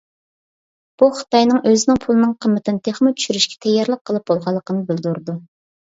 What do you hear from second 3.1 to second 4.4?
چۈشۈرۈشكە تەييارلىق قىلىپ